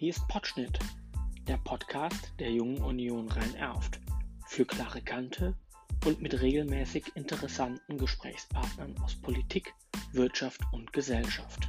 [0.00, 0.78] Hier ist Potschnitt,
[1.48, 3.98] der Podcast der Jungen Union Rhein-Erft.
[4.46, 5.56] Für klare Kante
[6.06, 9.74] und mit regelmäßig interessanten Gesprächspartnern aus Politik,
[10.12, 11.68] Wirtschaft und Gesellschaft.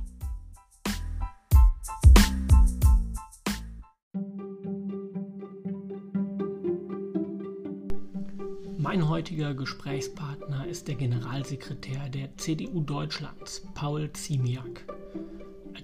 [8.78, 14.99] Mein heutiger Gesprächspartner ist der Generalsekretär der CDU Deutschlands, Paul Ziemiak.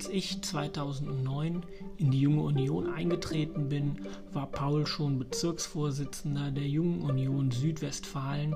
[0.05, 1.63] Als ich 2009
[1.97, 8.55] in die Junge Union eingetreten bin, war Paul schon Bezirksvorsitzender der Jungen Union Südwestfalen.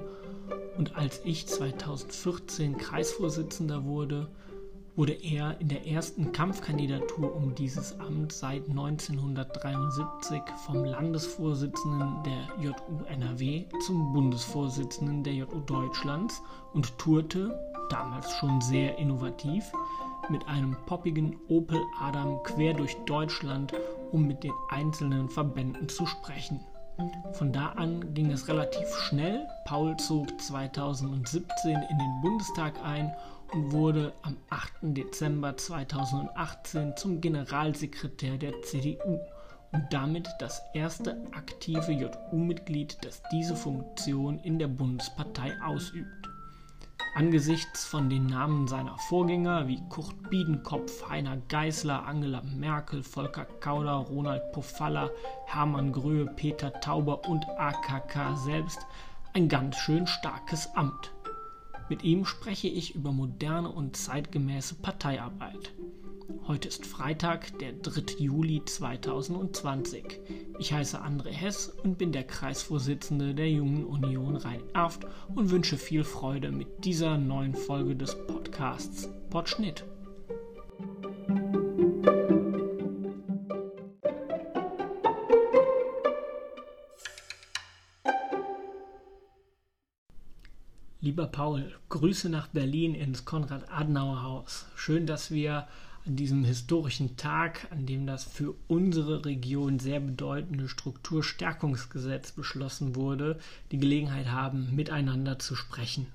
[0.77, 4.27] Und als ich 2014 Kreisvorsitzender wurde,
[4.95, 13.05] wurde er in der ersten Kampfkandidatur um dieses Amt seit 1973 vom Landesvorsitzenden der JU
[13.07, 19.63] NRW zum Bundesvorsitzenden der JU Deutschlands und tourte, damals schon sehr innovativ,
[20.29, 23.73] mit einem poppigen Opel Adam quer durch Deutschland,
[24.11, 26.59] um mit den einzelnen Verbänden zu sprechen.
[27.33, 29.47] Von da an ging es relativ schnell.
[29.65, 33.13] Paul zog 2017 in den Bundestag ein
[33.53, 34.71] und wurde am 8.
[34.81, 39.19] Dezember 2018 zum Generalsekretär der CDU
[39.71, 46.28] und damit das erste aktive JU-Mitglied, das diese Funktion in der Bundespartei ausübt.
[47.15, 53.95] Angesichts von den Namen seiner Vorgänger wie Kurt Biedenkopf, Heiner Geißler, Angela Merkel, Volker Kauder,
[53.95, 55.09] Ronald Pofalla,
[55.45, 58.85] Hermann Gröhe, Peter Tauber und AKK selbst
[59.33, 61.11] ein ganz schön starkes Amt.
[61.89, 65.73] Mit ihm spreche ich über moderne und zeitgemäße Parteiarbeit.
[66.47, 68.15] Heute ist Freitag, der 3.
[68.17, 70.19] Juli 2020.
[70.59, 76.03] Ich heiße André Hess und bin der Kreisvorsitzende der Jungen Union Rhein-Erft und wünsche viel
[76.03, 79.85] Freude mit dieser neuen Folge des Podcasts Podschnitt.
[91.01, 94.67] Lieber Paul, Grüße nach Berlin ins Konrad-Adenauer-Haus.
[94.75, 95.67] Schön, dass wir
[96.05, 103.39] an diesem historischen Tag, an dem das für unsere Region sehr bedeutende Strukturstärkungsgesetz beschlossen wurde,
[103.71, 106.11] die Gelegenheit haben, miteinander zu sprechen.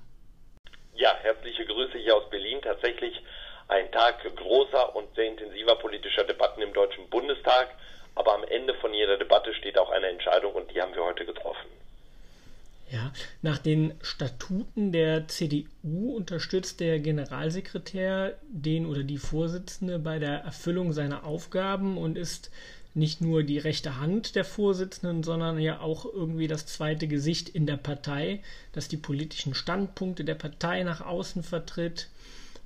[0.95, 2.59] Ja, herzliche Grüße hier aus Berlin.
[2.61, 3.21] Tatsächlich
[3.67, 7.69] ein Tag großer und sehr intensiver politischer Debatten im Deutschen Bundestag.
[8.15, 11.25] Aber am Ende von jeder Debatte steht auch eine Entscheidung und die haben wir heute
[11.25, 11.67] getroffen.
[12.91, 20.41] Ja, nach den Statuten der CDU unterstützt der Generalsekretär den oder die Vorsitzende bei der
[20.41, 22.51] Erfüllung seiner Aufgaben und ist
[22.93, 27.65] nicht nur die rechte Hand der Vorsitzenden, sondern ja auch irgendwie das zweite Gesicht in
[27.65, 28.41] der Partei,
[28.71, 32.09] das die politischen Standpunkte der Partei nach außen vertritt,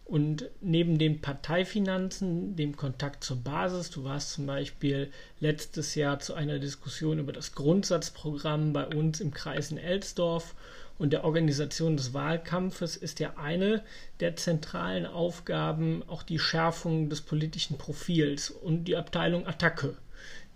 [0.09, 6.33] und neben den Parteifinanzen, dem Kontakt zur Basis, du warst zum Beispiel letztes Jahr zu
[6.33, 10.55] einer Diskussion über das Grundsatzprogramm bei uns im Kreis in Elsdorf
[10.97, 13.83] und der Organisation des Wahlkampfes ist ja eine
[14.19, 19.95] der zentralen Aufgaben auch die Schärfung des politischen Profils und die Abteilung Attacke.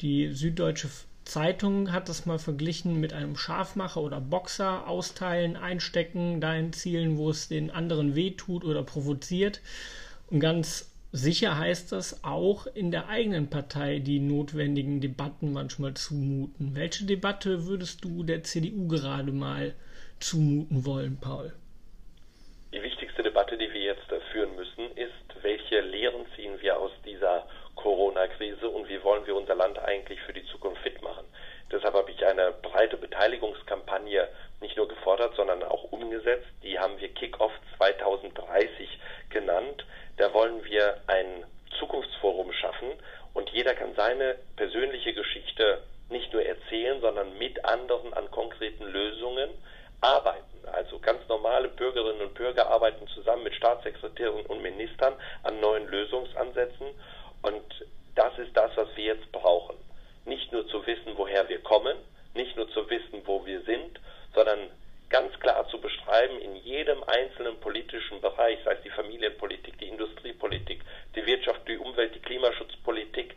[0.01, 0.89] Die Süddeutsche
[1.25, 7.29] Zeitung hat das mal verglichen mit einem Schafmacher oder Boxer austeilen, einstecken, dahin zielen, wo
[7.29, 9.61] es den anderen wehtut oder provoziert.
[10.29, 16.75] Und ganz sicher heißt das auch in der eigenen Partei die notwendigen Debatten manchmal zumuten.
[16.75, 19.75] Welche Debatte würdest du der CDU gerade mal
[20.19, 21.53] zumuten wollen, Paul?
[22.73, 27.45] Die wichtigste Debatte, die wir jetzt führen müssen, ist, welche Lehren ziehen wir aus dieser
[27.83, 31.25] Corona-Krise und wie wollen wir unser Land eigentlich für die Zukunft fit machen.
[31.69, 34.29] Deshalb habe ich eine breite Beteiligungskampagne
[34.61, 36.47] nicht nur gefordert, sondern auch umgesetzt.
[36.63, 38.87] Die haben wir Kick-Off 2030
[39.29, 39.85] genannt.
[40.15, 41.43] Da wollen wir ein
[41.77, 42.91] Zukunftsforum schaffen
[43.33, 49.49] und jeder kann seine persönliche Geschichte nicht nur erzählen, sondern mit anderen an konkreten Lösungen
[49.99, 50.65] arbeiten.
[50.71, 56.87] Also ganz normale Bürgerinnen und Bürger arbeiten zusammen mit Staatssekretären und Ministern an neuen Lösungsansätzen
[57.43, 57.63] und
[58.15, 59.75] das ist das, was wir jetzt brauchen.
[60.25, 61.97] Nicht nur zu wissen, woher wir kommen,
[62.33, 63.99] nicht nur zu wissen, wo wir sind,
[64.33, 64.69] sondern
[65.09, 70.81] ganz klar zu beschreiben in jedem einzelnen politischen Bereich, sei es die Familienpolitik, die Industriepolitik,
[71.15, 73.35] die Wirtschaft, die Umwelt, die Klimaschutzpolitik,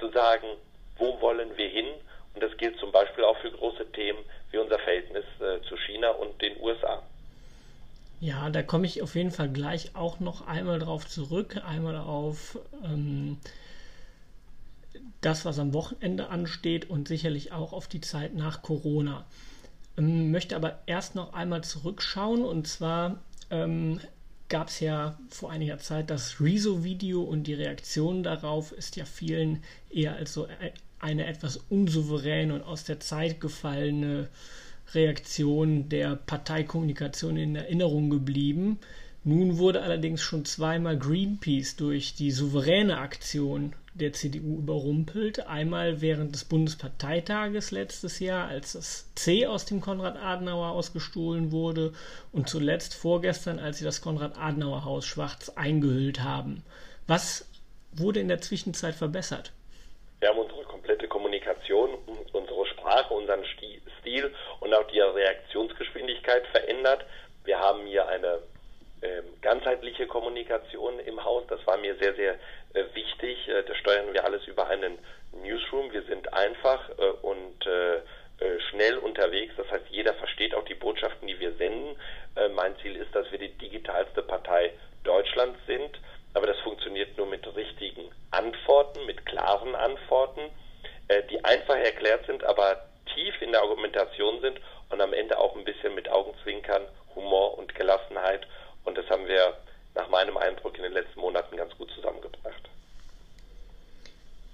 [0.00, 0.48] zu sagen,
[0.96, 1.88] wo wollen wir hin?
[2.34, 6.10] Und das gilt zum Beispiel auch für große Themen wie unser Verhältnis äh, zu China
[6.10, 7.02] und den USA.
[8.22, 11.60] Ja, da komme ich auf jeden Fall gleich auch noch einmal drauf zurück.
[11.66, 13.36] Einmal auf ähm,
[15.20, 19.26] das, was am Wochenende ansteht und sicherlich auch auf die Zeit nach Corona.
[19.96, 23.18] Ähm, möchte aber erst noch einmal zurückschauen und zwar
[23.50, 23.98] ähm,
[24.48, 29.64] gab es ja vor einiger Zeit das Rezo-Video und die Reaktion darauf ist ja vielen
[29.90, 30.46] eher als so
[31.00, 34.28] eine etwas unsouveräne und aus der Zeit gefallene
[34.94, 38.78] Reaktion der Parteikommunikation in Erinnerung geblieben.
[39.24, 45.46] Nun wurde allerdings schon zweimal Greenpeace durch die souveräne Aktion der CDU überrumpelt.
[45.46, 51.92] Einmal während des Bundesparteitages letztes Jahr, als das C aus dem Konrad-Adenauer-Haus gestohlen wurde
[52.32, 56.64] und zuletzt vorgestern, als sie das Konrad-Adenauer-Haus schwarz eingehüllt haben.
[57.06, 57.46] Was
[57.92, 59.52] wurde in der Zwischenzeit verbessert?
[60.20, 61.90] Wir haben unsere komplette Kommunikation,
[62.32, 63.44] unsere Sprache, unseren
[64.00, 67.04] Stil und auch die Reaktionsgeschwindigkeit verändert.
[67.44, 68.38] Wir haben hier eine
[69.02, 71.42] ähm, ganzheitliche Kommunikation im Haus.
[71.48, 72.34] Das war mir sehr, sehr
[72.74, 73.48] äh, wichtig.
[73.48, 74.98] Äh, das steuern wir alles über einen
[75.42, 75.92] Newsroom.
[75.92, 79.52] Wir sind einfach äh, und äh, äh, schnell unterwegs.
[79.56, 81.96] Das heißt, jeder versteht auch die Botschaften, die wir senden.
[82.36, 84.70] Äh, mein Ziel ist, dass wir die digitalste Partei
[85.02, 85.98] Deutschlands sind.
[86.34, 90.40] Aber das funktioniert nur mit richtigen Antworten, mit klaren Antworten,
[91.28, 94.60] die einfach erklärt sind, aber tief in der Argumentation sind
[94.90, 96.82] und am Ende auch ein bisschen mit Augenzwinkern,
[97.14, 98.46] Humor und Gelassenheit
[98.84, 99.56] und das haben wir
[99.94, 102.68] nach meinem Eindruck in den letzten Monaten ganz gut zusammengebracht.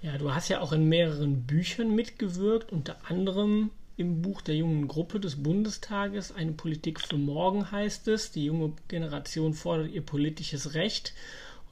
[0.01, 4.87] Ja, du hast ja auch in mehreren Büchern mitgewirkt, unter anderem im Buch der jungen
[4.87, 8.31] Gruppe des Bundestages, Eine Politik für morgen heißt es.
[8.31, 11.13] Die junge Generation fordert ihr politisches Recht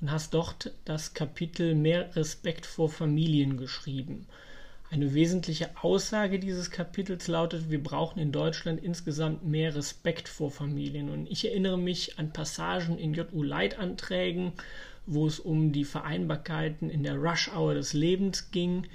[0.01, 4.27] und hast dort das Kapitel Mehr Respekt vor Familien geschrieben.
[4.89, 11.09] Eine wesentliche Aussage dieses Kapitels lautet, wir brauchen in Deutschland insgesamt mehr Respekt vor Familien.
[11.09, 14.53] Und ich erinnere mich an Passagen in JU-Leitanträgen,
[15.05, 18.87] wo es um die Vereinbarkeiten in der Rush-Hour des Lebens ging.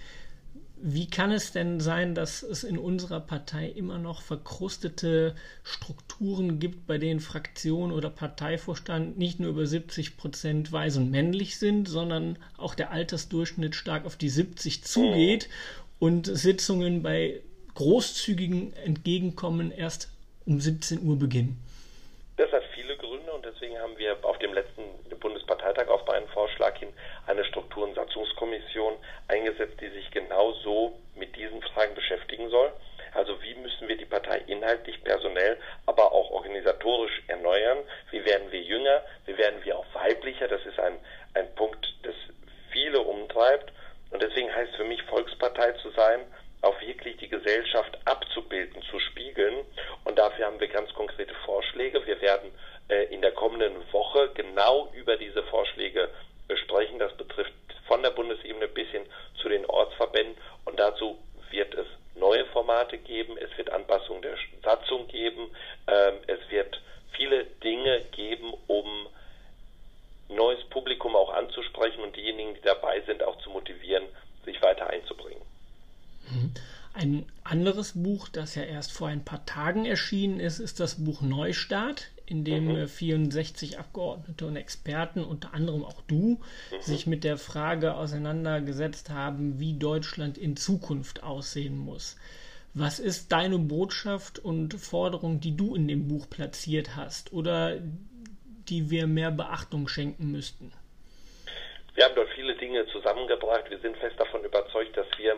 [0.84, 6.88] Wie kann es denn sein, dass es in unserer Partei immer noch verkrustete Strukturen gibt,
[6.88, 12.36] bei denen Fraktion oder Parteivorstand nicht nur über 70 Prozent weiß und männlich sind, sondern
[12.56, 15.48] auch der Altersdurchschnitt stark auf die 70 zugeht
[16.02, 17.40] und Sitzungen bei
[17.76, 20.08] großzügigen Entgegenkommen erst
[20.44, 21.62] um 17 Uhr beginnen?
[22.36, 24.82] Das hat viele Gründe und deswegen haben wir auf dem letzten
[25.20, 26.88] Bundesparteitag auf meinen Vorschlag hin
[27.28, 28.94] eine Struktur- und Satzungskommission
[29.28, 32.72] eingesetzt, die sich genau so mit diesen Fragen beschäftigen soll.
[33.14, 35.56] Also wie müssen wir die Partei inhaltlich, personell,
[35.86, 37.78] aber auch organisatorisch erneuern?
[38.10, 39.02] Wie werden wir jünger?
[39.26, 40.48] Wie werden wir auch weiblicher?
[40.48, 40.94] Das ist ein,
[41.34, 42.16] ein Punkt, das
[42.72, 43.70] viele umtreibt.
[44.12, 46.20] Und deswegen heißt für mich Volkspartei zu sein,
[46.60, 49.64] auch wirklich die Gesellschaft abzubilden, zu spiegeln.
[50.04, 52.06] Und dafür haben wir ganz konkrete Vorschläge.
[52.06, 52.52] Wir werden
[52.88, 56.08] äh, in der kommenden Woche genau über diese Vorschläge
[56.64, 56.98] sprechen.
[56.98, 57.52] Das betrifft
[57.88, 59.02] von der Bundesebene bis hin
[59.40, 60.36] zu den Ortsverbänden.
[60.66, 61.18] Und dazu
[61.50, 63.36] wird es neue Formate geben.
[63.38, 65.50] Es wird Anpassung der Satzung geben.
[65.88, 66.80] Ähm, es wird
[67.16, 69.08] viele Dinge geben, um
[70.34, 74.04] neues Publikum auch anzusprechen und diejenigen, die dabei sind, auch zu motivieren,
[74.44, 75.42] sich weiter einzubringen.
[76.30, 76.54] Mhm.
[77.02, 81.20] Ein anderes Buch, das ja erst vor ein paar Tagen erschienen ist, ist das Buch
[81.20, 82.86] Neustart, in dem mhm.
[82.86, 86.38] 64 Abgeordnete und Experten, unter anderem auch du,
[86.70, 86.80] mhm.
[86.80, 92.16] sich mit der Frage auseinandergesetzt haben, wie Deutschland in Zukunft aussehen muss.
[92.72, 97.80] Was ist deine Botschaft und Forderung, die du in dem Buch platziert hast oder
[98.68, 100.72] die wir mehr Beachtung schenken müssten?
[101.96, 103.68] Wir haben dort viele Dinge zusammengebracht.
[103.70, 105.36] Wir sind fest davon überzeugt, dass wir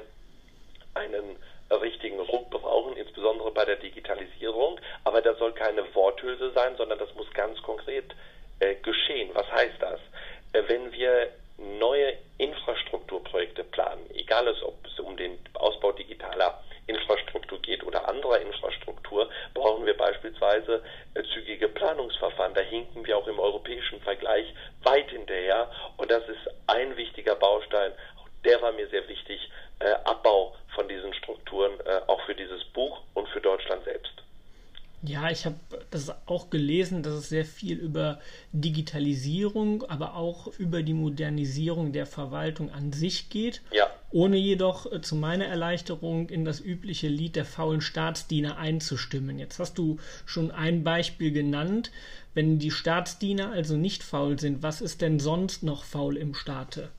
[0.93, 1.37] einen
[1.71, 4.81] richtigen Ruck brauchen, insbesondere bei der Digitalisierung.
[5.05, 8.15] Aber das soll keine Worthülse sein, sondern das muss ganz konkret
[8.61, 9.31] äh, geschehen.
[9.35, 10.01] Was heißt das?
[10.53, 17.83] Äh, wenn wir neue Infrastrukturprojekte planen, egal ob es um den Ausbau digitaler Infrastruktur geht
[17.85, 20.83] oder anderer Infrastruktur, brauchen wir beispielsweise
[21.15, 22.55] äh, zügige Planungsverfahren.
[22.55, 24.47] Da hinken wir auch im europäischen Vergleich
[24.83, 25.71] weit hinterher.
[25.97, 27.93] Und das ist ein wichtiger Baustein.
[28.19, 29.41] Auch der war mir sehr wichtig.
[29.79, 34.13] Äh, Abbau von diesen Strukturen, äh, auch für dieses Buch und für Deutschland selbst.
[35.03, 35.57] Ja, ich habe
[35.91, 36.49] das auch
[36.85, 38.21] gelesen, dass es sehr viel über
[38.53, 43.63] Digitalisierung, aber auch über die Modernisierung der Verwaltung an sich geht.
[43.73, 43.91] Ja.
[44.11, 49.39] Ohne jedoch äh, zu meiner Erleichterung in das übliche Lied der faulen Staatsdiener einzustimmen.
[49.39, 51.91] Jetzt hast du schon ein Beispiel genannt.
[52.35, 56.91] Wenn die Staatsdiener also nicht faul sind, was ist denn sonst noch faul im Staate?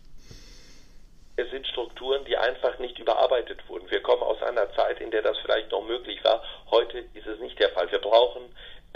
[1.37, 3.91] Es sind Strukturen, die einfach nicht überarbeitet wurden.
[3.91, 6.41] Wir kommen aus einer Zeit, in der das vielleicht noch möglich war.
[6.71, 7.91] Heute ist es nicht der Fall.
[7.91, 8.43] Wir brauchen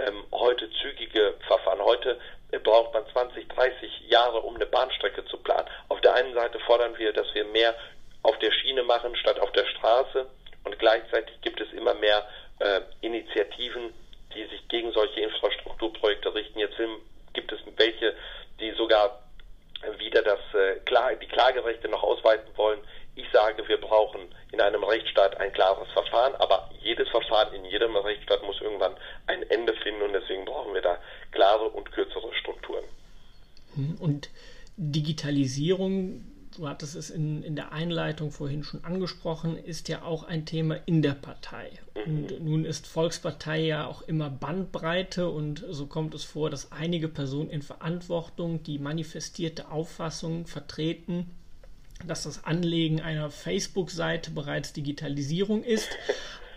[0.08, 1.80] ähm, heute zügige Verfahren.
[1.82, 2.20] Heute
[2.64, 5.68] braucht man 20, 30 Jahre, um eine Bahnstrecke zu planen.
[5.88, 7.76] Auf der einen Seite fordern wir, dass wir mehr
[8.24, 10.28] auf der Schiene machen statt auf der Straße.
[10.64, 12.28] Und gleichzeitig gibt es immer mehr
[12.60, 13.94] äh, Initiativen,
[14.34, 16.60] die sich gegen solche Infrastrukturprojekte richten.
[16.60, 16.78] Jetzt
[17.34, 18.16] gibt es welche,
[18.60, 19.20] die sogar
[19.98, 20.80] wieder das, äh,
[21.22, 22.80] die Klagerechte noch ausweiten wollen.
[23.20, 24.22] Ich sage, wir brauchen
[24.52, 28.96] in einem Rechtsstaat ein klares Verfahren, aber jedes Verfahren in jedem Rechtsstaat muss irgendwann
[29.28, 30.98] ein Ende finden und deswegen brauchen wir da
[31.32, 32.86] klare und kürzere Strukturen.
[33.76, 34.30] Hm, und
[34.78, 36.24] Digitalisierung
[36.60, 40.78] du hattest es in, in der Einleitung vorhin schon angesprochen, ist ja auch ein Thema
[40.86, 41.72] in der Partei.
[42.06, 47.08] Und nun ist Volkspartei ja auch immer Bandbreite und so kommt es vor, dass einige
[47.08, 51.32] Personen in Verantwortung die manifestierte Auffassung vertreten,
[52.08, 55.90] dass das Anlegen einer Facebook-Seite bereits Digitalisierung ist.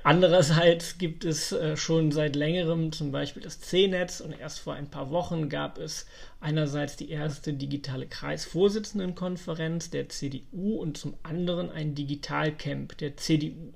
[0.05, 4.91] Andererseits gibt es äh, schon seit längerem zum Beispiel das C-Netz und erst vor ein
[4.91, 6.07] paar Wochen gab es
[6.41, 13.73] einerseits die erste digitale Kreisvorsitzendenkonferenz der CDU und zum anderen ein Digitalcamp der CDU.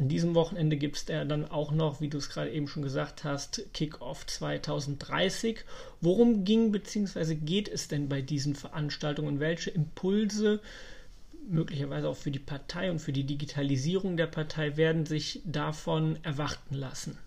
[0.00, 3.22] An diesem Wochenende gibt es dann auch noch, wie du es gerade eben schon gesagt
[3.22, 5.60] hast, Kickoff 2030.
[6.00, 7.34] Worum ging bzw.
[7.34, 10.60] geht es denn bei diesen Veranstaltungen welche Impulse
[11.46, 16.76] möglicherweise auch für die Partei und für die Digitalisierung der Partei werden sich davon erwarten
[16.76, 17.18] lassen?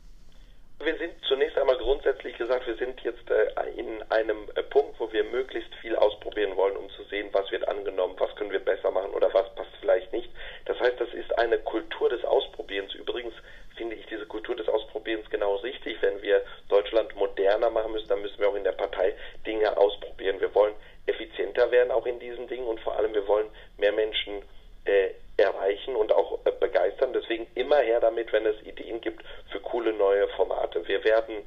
[0.83, 5.11] Wir sind zunächst einmal grundsätzlich gesagt, wir sind jetzt äh, in einem äh, Punkt, wo
[5.13, 8.89] wir möglichst viel ausprobieren wollen, um zu sehen, was wird angenommen, was können wir besser
[8.89, 10.29] machen oder was passt vielleicht nicht.
[10.65, 12.93] Das heißt, das ist eine Kultur des Ausprobierens.
[12.93, 13.33] Übrigens
[13.75, 15.97] finde ich diese Kultur des Ausprobierens genau richtig.
[16.01, 19.15] Wenn wir Deutschland moderner machen müssen, dann müssen wir auch in der Partei
[19.45, 20.39] Dinge ausprobieren.
[20.39, 20.73] Wir wollen
[21.05, 24.41] effizienter werden auch in diesen Dingen und vor allem wir wollen mehr Menschen
[24.85, 27.13] äh, erreichen und auch äh, begeistern.
[27.13, 30.87] Deswegen immer her damit, wenn es Ideen gibt für coole neue Formate.
[30.87, 31.43] Wir werden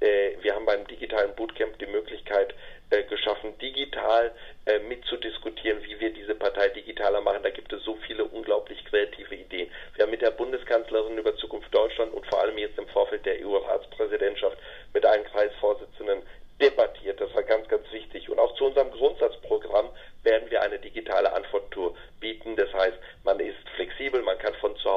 [0.00, 2.54] äh, wir haben beim digitalen Bootcamp die Möglichkeit
[2.88, 4.32] äh, geschaffen, digital
[4.64, 7.42] äh, mitzudiskutieren, wie wir diese Partei digitaler machen.
[7.42, 9.70] Da gibt es so viele unglaublich kreative Ideen.
[9.94, 13.46] Wir haben mit der Bundeskanzlerin über Zukunft Deutschland und vor allem jetzt im Vorfeld der
[13.46, 14.56] EU-Ratspräsidentschaft
[14.94, 16.22] mit allen Kreisvorsitzenden
[16.60, 17.20] debattiert.
[17.20, 18.28] Das war ganz, ganz wichtig.
[18.30, 19.90] Und auch zu unserem Grundsatzprogramm
[20.22, 22.56] werden wir eine digitale Antworttour bieten.
[22.56, 24.88] Das heißt, man ist flexibel, man kann von zu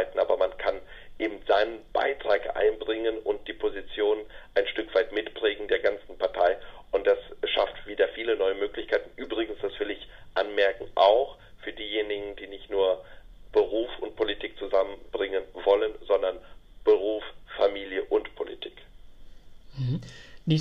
[0.00, 0.80] Hause mitarbeiten, aber man kann
[1.18, 4.18] eben seinen Beitrag einbringen und die Position
[4.54, 6.56] ein Stück weit mitprägen der ganzen Partei.
[6.92, 9.10] Und das schafft wieder viele neue Möglichkeiten.
[9.16, 13.04] Übrigens, das will ich anmerken, auch für diejenigen, die nicht nur
[13.52, 16.38] Beruf und Politik zusammenbringen wollen, sondern
[16.84, 17.22] Beruf,
[17.56, 18.72] Familie und Politik.
[19.76, 20.00] Mhm.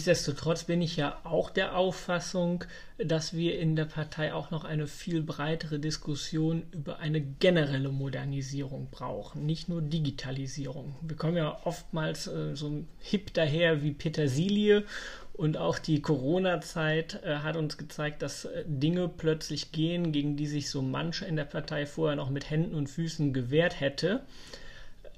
[0.10, 2.64] Nichtsdestotrotz bin ich ja auch der Auffassung,
[2.98, 8.88] dass wir in der Partei auch noch eine viel breitere Diskussion über eine generelle Modernisierung
[8.90, 10.96] brauchen, nicht nur Digitalisierung.
[11.04, 14.84] Wir kommen ja oftmals äh, so hip daher wie Petersilie
[15.34, 20.48] und auch die Corona-Zeit äh, hat uns gezeigt, dass äh, Dinge plötzlich gehen, gegen die
[20.48, 24.22] sich so manche in der Partei vorher noch mit Händen und Füßen gewehrt hätte.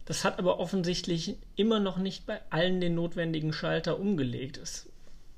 [0.05, 4.57] Das hat aber offensichtlich immer noch nicht bei allen den notwendigen Schalter umgelegt.
[4.57, 4.89] Es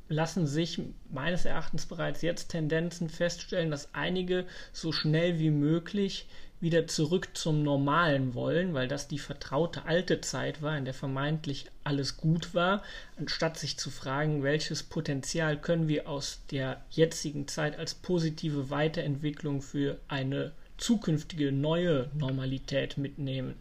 [0.10, 6.28] lassen sich meines Erachtens bereits jetzt Tendenzen feststellen, dass einige so schnell wie möglich
[6.64, 11.66] wieder zurück zum Normalen wollen, weil das die vertraute alte Zeit war, in der vermeintlich
[11.84, 12.84] alles gut war,
[13.18, 19.62] anstatt sich zu fragen, welches Potenzial können wir aus der jetzigen Zeit als positive Weiterentwicklung
[19.62, 23.56] für eine zukünftige neue Normalität mitnehmen.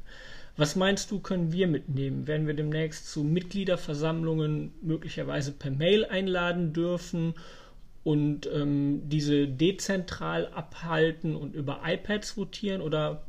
[0.56, 2.26] Was meinst du, können wir mitnehmen?
[2.26, 7.34] Werden wir demnächst zu Mitgliederversammlungen möglicherweise per Mail einladen dürfen
[8.04, 12.82] und ähm, diese dezentral abhalten und über iPads votieren?
[12.82, 13.22] Oder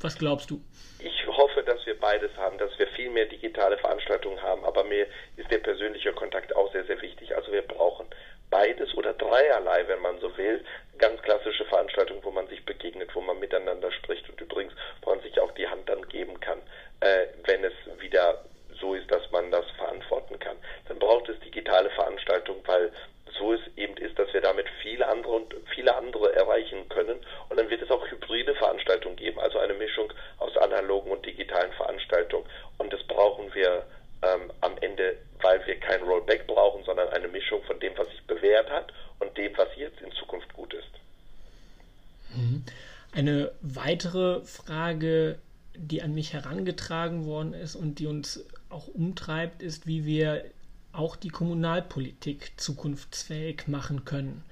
[0.00, 0.60] was glaubst du?
[0.98, 5.06] Ich hoffe, dass wir beides haben, dass wir viel mehr digitale Veranstaltungen haben, aber mir
[5.36, 7.36] ist der persönliche Kontakt auch sehr, sehr wichtig.
[7.36, 8.06] Also wir brauchen
[8.50, 10.64] beides oder dreierlei, wenn man so will.
[10.98, 14.72] Ganz klassische Veranstaltungen, wo man sich begegnet, wo man miteinander spricht und übrigens,
[15.02, 16.58] wo man sich auch die Hand dann geben kann,
[17.00, 18.44] äh, wenn es wieder
[18.80, 20.56] so ist, dass man das verantworten kann.
[20.88, 22.92] Dann braucht es digitale Veranstaltungen, weil
[23.38, 27.18] so es eben ist, dass wir damit viele andere und viele andere erreichen können.
[27.48, 31.72] Und dann wird es auch hybride Veranstaltungen geben, also eine Mischung aus analogen und digitalen
[31.72, 32.46] Veranstaltungen.
[32.78, 33.84] Und das brauchen wir
[34.22, 38.22] ähm, am Ende, weil wir kein Rollback brauchen, sondern eine Mischung von dem, was sich
[38.26, 40.90] bewährt hat und dem, was jetzt in Zukunft gut ist.
[42.34, 42.64] Mhm.
[43.14, 43.52] Eine
[43.94, 45.38] weitere Frage,
[45.76, 50.44] die an mich herangetragen worden ist und die uns auch umtreibt, ist, wie wir
[50.90, 54.42] auch die Kommunalpolitik zukunftsfähig machen können.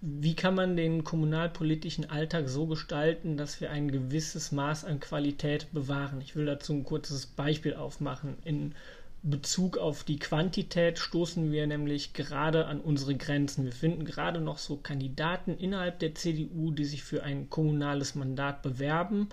[0.00, 5.66] Wie kann man den kommunalpolitischen Alltag so gestalten, dass wir ein gewisses Maß an Qualität
[5.72, 6.22] bewahren?
[6.22, 8.38] Ich will dazu ein kurzes Beispiel aufmachen.
[8.44, 8.74] In
[9.22, 13.64] Bezug auf die Quantität stoßen wir nämlich gerade an unsere Grenzen.
[13.64, 18.62] Wir finden gerade noch so Kandidaten innerhalb der CDU, die sich für ein kommunales Mandat
[18.62, 19.28] bewerben,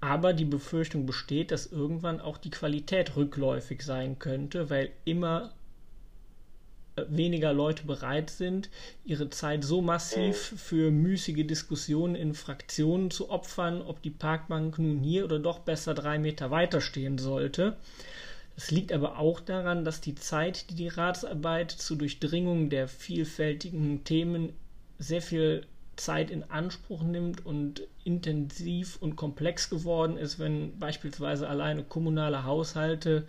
[0.00, 5.52] aber die Befürchtung besteht, dass irgendwann auch die Qualität rückläufig sein könnte, weil immer
[7.08, 8.70] weniger Leute bereit sind,
[9.04, 15.00] ihre Zeit so massiv für müßige Diskussionen in Fraktionen zu opfern, ob die Parkbank nun
[15.00, 17.76] hier oder doch besser drei Meter weiter stehen sollte.
[18.56, 24.02] Es liegt aber auch daran, dass die Zeit, die die Ratsarbeit zur Durchdringung der vielfältigen
[24.04, 24.54] Themen
[24.98, 31.82] sehr viel Zeit in Anspruch nimmt und intensiv und komplex geworden ist, wenn beispielsweise alleine
[31.84, 33.26] kommunale Haushalte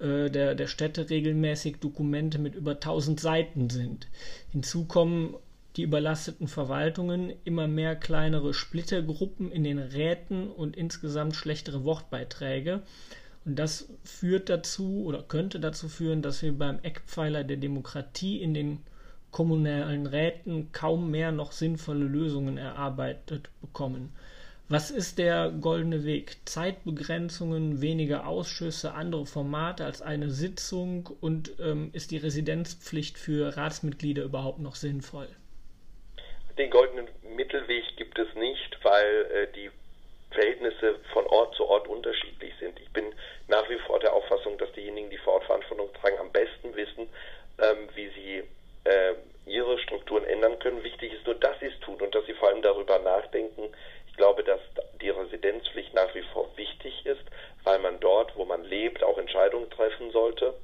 [0.00, 4.08] äh, der, der Städte regelmäßig Dokumente mit über 1000 Seiten sind.
[4.50, 5.36] Hinzu kommen
[5.76, 12.82] die überlasteten Verwaltungen, immer mehr kleinere Splittergruppen in den Räten und insgesamt schlechtere Wortbeiträge.
[13.46, 18.54] Und das führt dazu oder könnte dazu führen, dass wir beim Eckpfeiler der Demokratie in
[18.54, 18.82] den
[19.30, 24.12] kommunalen Räten kaum mehr noch sinnvolle Lösungen erarbeitet bekommen.
[24.68, 26.38] Was ist der goldene Weg?
[26.44, 34.24] Zeitbegrenzungen, weniger Ausschüsse, andere Formate als eine Sitzung und ähm, ist die Residenzpflicht für Ratsmitglieder
[34.24, 35.28] überhaupt noch sinnvoll?
[36.58, 39.70] Den goldenen Mittelweg gibt es nicht, weil äh, die
[40.32, 42.80] Verhältnisse von Ort zu Ort unterschiedlich sind.
[42.80, 43.04] Ich bin
[43.48, 44.86] nach wie vor der Auffassung, dass die
[45.26, 47.08] vor Ort Verantwortung tragen, am besten wissen,
[47.60, 48.42] ähm, wie sie
[48.84, 49.14] äh,
[49.46, 50.82] ihre Strukturen ändern können.
[50.84, 53.74] Wichtig ist nur, dass sie es tun und dass sie vor allem darüber nachdenken.
[54.08, 54.60] Ich glaube, dass
[55.00, 57.24] die Residenzpflicht nach wie vor wichtig ist,
[57.64, 60.54] weil man dort, wo man lebt, auch Entscheidungen treffen sollte.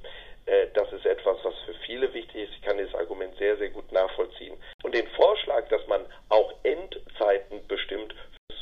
[0.45, 2.53] Äh, das ist etwas, was für viele wichtig ist.
[2.53, 4.55] Ich kann dieses Argument sehr, sehr gut nachvollziehen.
[4.83, 8.15] Und den Vorschlag, dass man auch Endzeiten bestimmt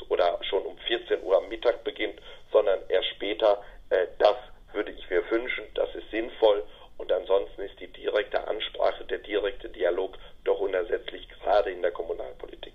[0.08, 4.36] oder schon um 14 Uhr am Mittag beginnt, sondern erst später, äh, das
[4.72, 5.64] würde ich mir wünschen.
[5.74, 6.64] Das ist sinnvoll
[6.98, 12.74] und ansonsten ist die direkte Ansprache, der direkte Dialog doch unersetzlich, gerade in der Kommunalpolitik.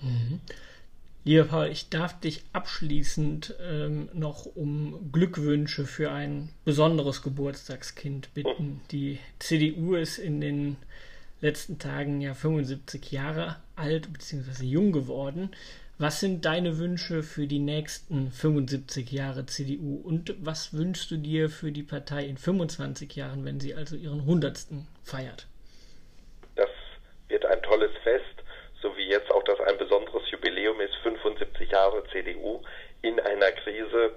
[0.00, 0.40] Mhm.
[1.24, 8.80] Lieber Paul, ich darf dich abschließend ähm, noch um Glückwünsche für ein besonderes Geburtstagskind bitten.
[8.90, 10.76] Die CDU ist in den
[11.40, 14.64] letzten Tagen ja 75 Jahre alt bzw.
[14.64, 15.50] jung geworden.
[15.98, 21.50] Was sind deine Wünsche für die nächsten 75 Jahre CDU und was wünschst du dir
[21.50, 24.66] für die Partei in 25 Jahren, wenn sie also ihren 100.
[25.04, 25.46] feiert?
[26.56, 26.70] Das
[27.28, 28.24] wird ein tolles Fest,
[28.80, 30.21] so wie jetzt auch das ein besonderes Jubiläum ist, 75
[31.82, 32.62] Jahre CDU
[33.02, 34.12] in einer Krise.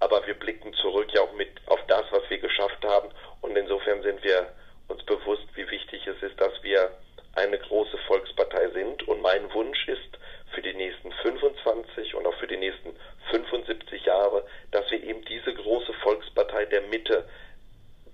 [0.00, 3.10] Aber wir blicken zurück ja auch mit auf das, was wir geschafft haben.
[3.40, 4.52] Und insofern sind wir
[4.88, 6.90] uns bewusst, wie wichtig es ist, dass wir
[7.34, 9.06] eine große Volkspartei sind.
[9.08, 10.18] Und mein Wunsch ist,
[10.54, 12.94] für die nächsten 25 und auch für die nächsten
[13.30, 17.26] 75 Jahre, dass wir eben diese große Volkspartei der Mitte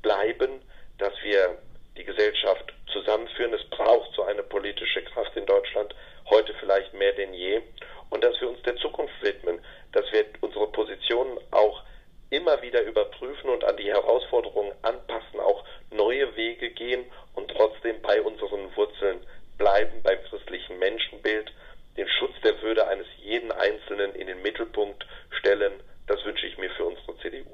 [0.03, 0.63] bleiben,
[0.99, 1.59] dass wir
[1.97, 3.55] die Gesellschaft zusammenführen.
[3.55, 5.95] Es braucht so eine politische Kraft in Deutschland,
[6.31, 7.61] heute vielleicht mehr denn je,
[8.11, 9.61] und dass wir uns der Zukunft widmen,
[9.93, 11.83] dass wir unsere Positionen auch
[12.31, 18.21] immer wieder überprüfen und an die Herausforderungen anpassen, auch neue Wege gehen und trotzdem bei
[18.21, 19.19] unseren Wurzeln
[19.57, 21.53] bleiben, beim christlichen Menschenbild,
[21.97, 25.07] den Schutz der Würde eines jeden Einzelnen in den Mittelpunkt
[25.39, 25.73] stellen.
[26.07, 27.51] Das wünsche ich mir für unsere CDU.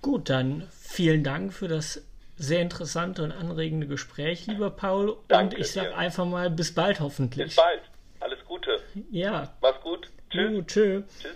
[0.00, 2.02] Gut, dann vielen Dank für das
[2.36, 5.16] sehr interessante und anregende Gespräch, lieber Paul.
[5.28, 7.46] Danke und ich sage einfach mal bis bald hoffentlich.
[7.46, 7.80] Bis bald.
[9.10, 9.52] Ja.
[9.60, 10.10] Mach's gut.
[10.30, 10.52] Tschüss.
[10.52, 11.02] Uh, tschö.
[11.20, 11.34] Tschüss.